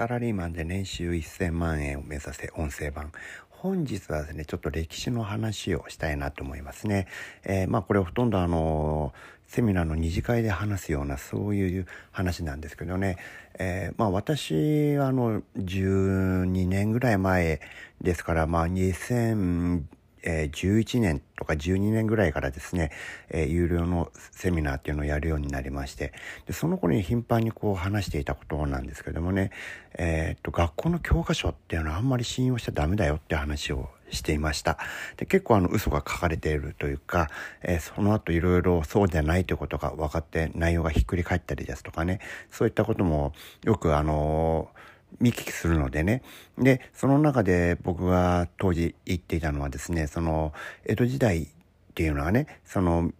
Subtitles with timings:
[0.00, 3.12] サラリーマンで年収1000万円を目指せ音声版。
[3.50, 7.06] 本日はですね、ちょっと歴史の話をしたいなと思いますね。
[7.44, 9.12] えー、まあこれほとんどあの、
[9.46, 13.18] セミナーの二次会で話すようなそういう話なんですけどね。
[13.58, 17.60] えー、まあ私はあの、12年ぐらい前
[18.00, 19.82] ですから、まあ2000、
[20.22, 22.90] えー、11年とか12年ぐらいからですね、
[23.30, 26.12] え、有料のセミナーっていうのをやるようになりまして、
[26.46, 29.50] でその頃に頻繁にこう話していたことなんですけどもね、
[29.96, 34.78] えー、っと、学校の教科書っていうのはあんまり信用しちゃダメだよって話をしていました。
[35.16, 37.28] で結構あの嘘が書かれているというか、
[37.62, 43.32] えー、その後いろいろそうじゃないということが分かって内容がひっくり返ったりですとかね、そういったことも
[43.64, 46.22] よくあのー見聞きするのでね。
[46.58, 50.52] で、その中で僕が当時言っていたのはですね、その、
[50.84, 53.10] 江戸時代っていうのはね、その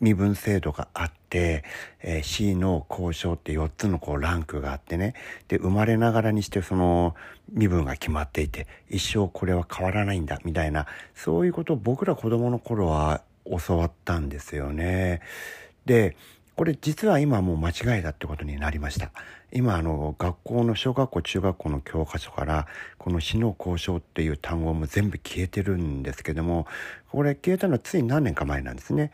[0.00, 1.64] 身分制度があって、
[2.02, 5.14] えー、C の交渉って4つのこうランクがあってね、
[5.48, 7.14] で、生まれながらにしてその
[7.52, 13.22] 身分が決まっていて、一生これは変わらないんだ、みたいな、そういうことを僕ら子供の頃は
[13.66, 15.20] 教わったんですよね。
[15.86, 16.16] で、
[16.60, 19.12] これ実は今もう間違いだってことになりました。
[19.50, 22.66] 今あの学校の小学校中学校の教科書から
[22.98, 26.66] この死の交渉っていう単語も全部消えてるんですけども
[27.10, 29.10] これ消えたのはつい何年か前なんですね。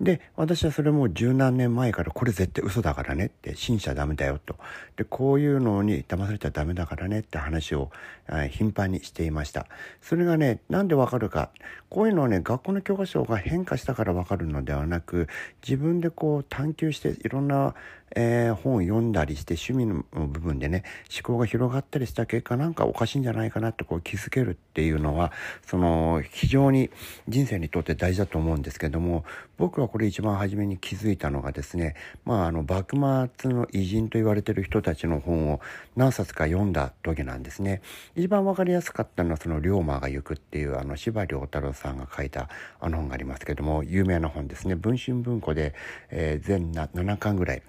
[0.00, 4.56] で、私はそれも十何年前からこれ絶対嘘だからねって、信じちゃダメだよと。
[4.96, 7.90] で、こういうのに騙されちゃダメだからねって話を、
[8.32, 9.66] え頻繁にしていました。
[10.00, 11.50] それがね、なんでわかるか。
[11.90, 15.28] こういうのはね、学校の教科書が変化したからわかるのではなく、
[15.62, 17.74] 自分でこう探求していろんな、
[18.16, 25.32] えー、本を読んだりして趣味の部分でね、思考が広がったりした結果なんかおかしいんじゃないかなってこう気づけるっていうのは、
[25.66, 26.90] その非常に
[27.28, 29.24] 人生にとって大事だと思うんですけども、
[29.58, 31.94] 僕はこれ一番初めに気づいたのがですね、
[32.24, 32.96] まあ、あの幕
[33.40, 35.60] 末の偉人と言われてる人たちの本を
[35.96, 37.82] 何冊か読んだ時なんですね。
[38.16, 42.48] 一番分かりやすかったのはその「龍馬が行く」っていうあの司馬遼太郎さんが書いた
[42.80, 44.74] あの本がありますけども有名な本ですね。
[44.74, 45.74] 文春文庫で、
[46.10, 47.62] えー、全7巻ぐらい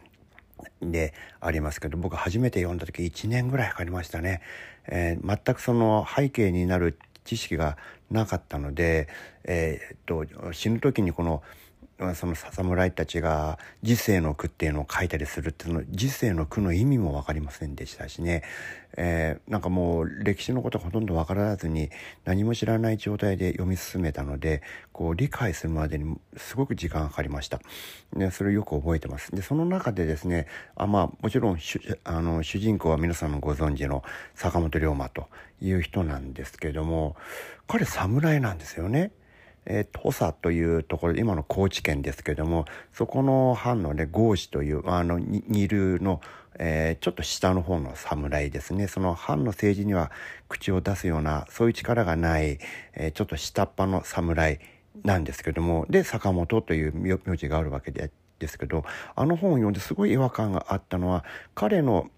[0.82, 4.42] でありますけど僕初めて読んだ時1年ぐらいかかりましたね、
[4.88, 7.78] えー、全くその背景になる知識が
[8.10, 9.08] なかったので、
[9.44, 11.44] えー、っと死ぬ時にこの
[12.16, 18.44] その侍たちが時世の句っていうのを書いたりするっていうの時世の句の意味も分かりませんでしたしね、
[18.98, 21.92] えー、なんかもう歴史のことほとんど分からずに
[22.26, 27.60] 何も知らない状態で読み進めたのでこう理解するまでにすごく時間がかかりました。
[28.16, 29.32] でそれをよく覚えてます。
[29.36, 31.60] でその中でですねあまあもちろん
[32.04, 34.04] あの主人公は皆さんのご存知の
[34.34, 35.28] 坂本龍馬と
[35.62, 37.16] いう人なんですけども
[37.68, 39.12] 彼侍なんですよね。
[39.66, 46.22] えー、土佐というところ今の高知県ですけどもそこの藩のね郷氏というあの二流の、
[46.58, 48.88] えー、ちょっと下の方の侍ですね。
[48.88, 50.12] その藩の政治には
[50.50, 52.60] 口を出すようなそういう力がない、
[52.94, 54.60] えー、ちょっと下っ端の侍
[55.04, 58.84] なんですけどもで坂本という名字があるわけでですけど
[59.16, 61.24] あの本を読んですごい違和感があったのは
[61.54, 62.10] 彼の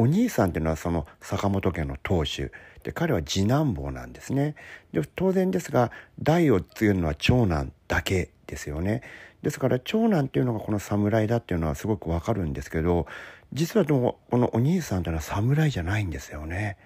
[0.00, 2.50] お兄さんっていうのはその坂本家の当主
[2.84, 4.54] で彼は次男坊なんですね
[4.92, 9.02] で当然ですが代を継ぐのは長男だけですよね
[9.42, 13.06] ですから長男っていうのがこの侍だっていうのはすごくわかるんですけど
[13.52, 16.76] 実はでもこのお兄さんというのは侍じゃないんですよね。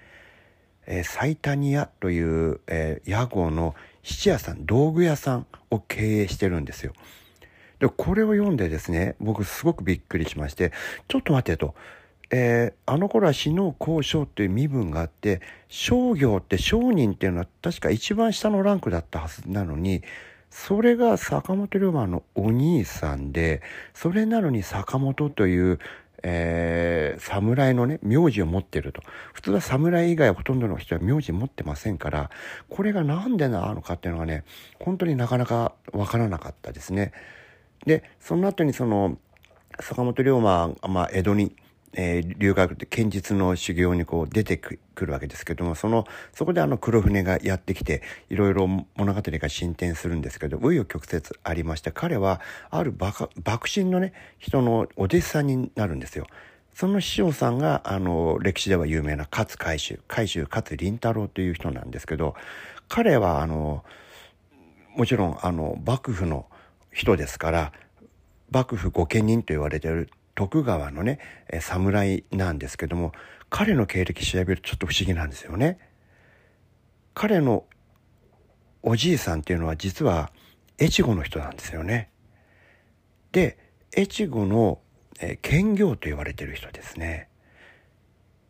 [0.87, 6.95] えー、サイタニアという、えー、屋号の質屋さん道具屋さんを経営してるんですよ。
[7.81, 10.73] でこれを読んでですね僕すごくびっくりしまして
[11.09, 11.75] ちょっと待ってと
[12.31, 20.03] えー、あの頃は死の交渉っていう身分があって商業って商人っていうのは確か一番下のランクだったはずなのに
[20.51, 23.61] それが坂本龍馬のお兄さんで
[23.93, 25.81] それなのに坂本という、
[26.23, 29.03] えー、侍のね名字を持ってると
[29.33, 32.31] 普通は侍以外ほとんどの人は名字持ってませんから
[32.69, 34.45] これが何でなのかっていうのがね
[34.79, 37.13] 本当になかなかわからなかったですね。
[37.85, 39.19] でその後にその
[39.81, 41.55] 坂本龍馬、まあ、江戸に
[41.97, 52.95] えー、留学で剣術の修行にこう出てくるわけですけどもそのそこであの黒船がやってきていろいろ物語が進展するんですけど紆余曲折ありまして彼はある
[53.45, 56.27] 幕臣のね人のお弟子さんになるんですよ。
[56.75, 62.35] その師匠さんがあの歴史では有名な勝海舟海舟勝林太郎という人なんですけど
[62.89, 63.85] 彼はあの
[64.97, 66.47] もちろんあの幕府の
[66.93, 67.73] 人ですから
[68.51, 71.19] 幕府御家人と言われてる徳川のね、
[71.61, 73.13] 侍なんですけども、
[73.51, 75.79] 彼の経歴調べるとちょっと不思議なんですよね。
[77.15, 77.65] 彼の
[78.83, 80.31] おじいさんっていうのは実は
[80.81, 82.11] 越後の人なんですよね。
[83.33, 83.59] で、
[83.97, 84.81] 越後の、
[85.21, 87.29] え兼業と言われてる人ですね。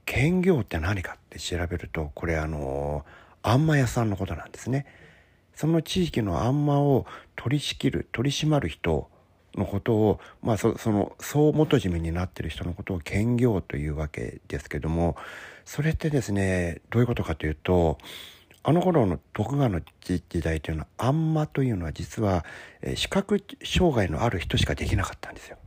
[0.07, 3.05] 兼業って何かって調べるとこれあの
[3.43, 4.87] あんま屋さんのことなんですね。
[5.55, 7.07] その地域のあんまを
[7.37, 9.09] 取り仕切る取り締まる人
[9.59, 15.17] のことを、まあ、その総元締めになってる人のことを兼業というわけですけども
[15.65, 17.99] それってですねどういうことかというと
[18.67, 22.47] あの頃の徳川の時代というのはあんまというのは実は、
[22.81, 25.59] え視覚障害のある人しかできなかったんですよ。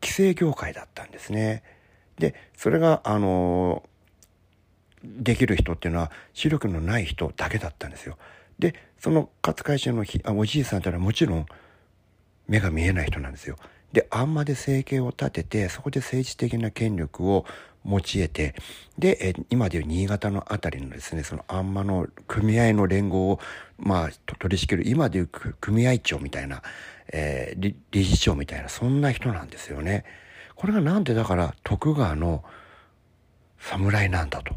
[0.00, 1.62] 規制業界だったんですね。
[2.18, 3.82] でそれがあの
[5.04, 8.16] できる人っていうのは視力のない人だけだったんですよ。
[8.58, 11.46] でその勝海舟のおじいさんというのはもちろん
[12.48, 13.56] 目が見えない人なんですよ。
[13.92, 17.46] であんまで生計を立ててそこで政治的な権力を
[17.84, 18.54] 持ち得て
[18.98, 23.40] でえ今でいう新潟の辺りのですねそのあんまの組合の連合を
[23.78, 26.62] まあ取り仕切る今でいう組合長みたいな、
[27.12, 30.04] えー、理事長みたいなそんな人なんですよね。
[30.54, 32.44] これがなんでだから徳川の
[33.58, 34.56] 侍なんだと。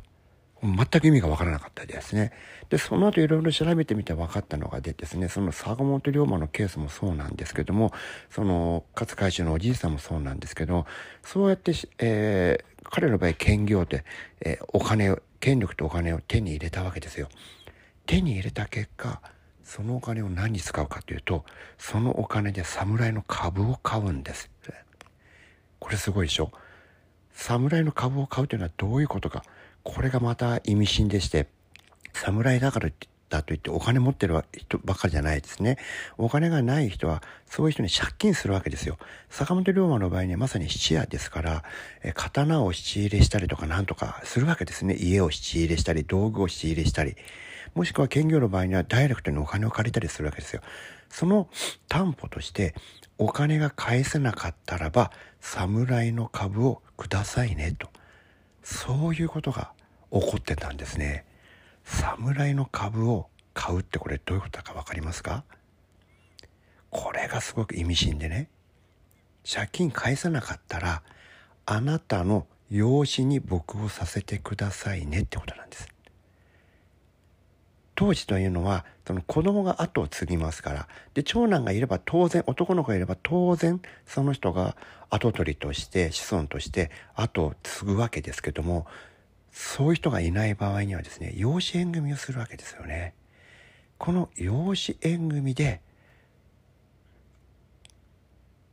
[0.64, 2.32] 全く意味がわからなかったですね。
[2.70, 7.92] で、その後いろいろ調べてみて分かったのがでですね、その坂本龍馬のケースもそうなんですけども、
[8.30, 10.86] その勝海舟のおじいさんもそうなんですけど、
[11.24, 14.06] そうやって、えー、彼の場合兼業で、
[14.42, 17.28] えー、お金を、権力とお金を手に入れたわけですよ。
[18.06, 19.22] 手に入れた結果、
[19.64, 21.44] そのお金を何に使うかというと、
[21.80, 24.52] そのお金で侍の株を買うんです。
[25.80, 26.52] これすごいでしょ
[27.34, 29.44] 侍の株を買うというのはどういうことか。
[29.84, 31.48] これがまた意味深でして、
[32.14, 32.90] 侍だから
[33.32, 35.78] だといってお金持ってる人ばかりじゃないですね。
[36.18, 38.98] お金がない人はそういう人に借金するわけですよ。
[39.30, 41.64] 坂本龍馬の場合にはまさに質屋ですから、
[42.04, 44.96] え刀を質入れしたりとかなんとかするわけですね。
[44.96, 47.16] 家を質入れしたり、道具を質入れしたり。
[47.74, 50.62] もしくは兼業の場合にはダイレクトにお金を借りたりするわけですよ。
[51.10, 51.48] その
[51.88, 52.76] 担保として
[53.18, 57.90] お金が返せなかったらば侍の株をくださいねと。
[58.64, 59.72] そういうことが
[60.12, 61.26] 起こってたんですね。
[61.84, 65.44] 侍の株を買うってこれどういうことだか分かりますか？
[66.90, 68.50] これがすごく意味深でね
[69.50, 71.02] 借金返さなかったら
[71.66, 75.88] あなたの養子に僕をさせてくださいねってことなんです。
[78.02, 84.76] 当時というのはその子供が後を継ぎますからで長男がいれば当然男の子がいれば当然その人が
[85.12, 88.88] 跡取りとして子孫として後を継ぐわけですけども
[89.52, 93.14] そういう人がいない場合にはですね養子縁組をするわけですよね。
[94.00, 95.82] この養子縁組で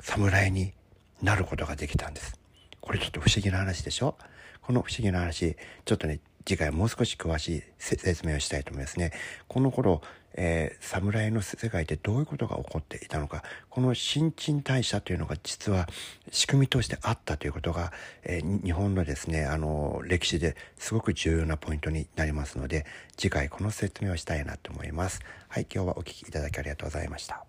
[0.00, 0.72] 侍に
[1.20, 2.40] なることができたんです。
[2.80, 4.16] これちょっと不思議な話でしょ？
[4.62, 5.54] この不思議な話
[5.84, 9.12] ちょっとね次回もう少し詳しい説明をしたいと思いますね。
[9.48, 10.00] この頃、
[10.32, 15.86] えー、侍の世界でどういうことが起こっていたのか、この新陳代謝というのが実は
[16.30, 17.92] 仕組みとしてあったということが、
[18.22, 22.86] えー、日本のですね、あの、歴史ですごく重要なポイントになりますので、
[23.18, 25.20] 次回この説明をしたいなと思います。
[25.48, 27.47] はい、今日はお聴きいただきありがとうございました。